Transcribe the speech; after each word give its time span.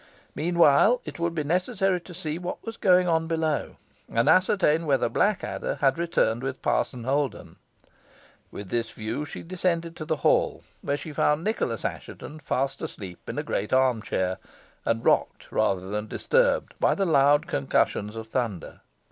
Meanwhile, 0.33 0.99
it 1.05 1.19
would 1.19 1.35
be 1.35 1.43
necessary 1.43 2.01
so 2.03 2.13
see 2.13 2.39
what 2.39 2.65
was 2.65 2.75
going 2.75 3.07
on 3.07 3.27
below, 3.27 3.75
and 4.11 4.27
ascertain 4.27 4.87
whether 4.87 5.09
Blackadder 5.09 5.75
had 5.75 5.99
returned 5.99 6.41
with 6.41 6.63
Parson 6.63 7.03
Holden. 7.03 7.57
With 8.49 8.69
this 8.69 8.89
view, 8.93 9.25
she 9.25 9.43
descended 9.43 9.95
to 9.97 10.05
the 10.05 10.15
hall, 10.25 10.63
where 10.81 10.97
she 10.97 11.13
found 11.13 11.43
Nicholas 11.43 11.85
Assheton 11.85 12.39
fast 12.39 12.81
asleep 12.81 13.29
in 13.29 13.37
a 13.37 13.43
great 13.43 13.71
arm 13.71 14.01
chair, 14.01 14.39
and 14.85 15.05
rocked 15.05 15.51
rather 15.51 15.87
than 15.91 16.07
disturbed 16.07 16.73
by 16.79 16.95
the 16.95 17.05
loud 17.05 17.45
concussions 17.45 18.15
of 18.15 18.25
thunder. 18.27 18.81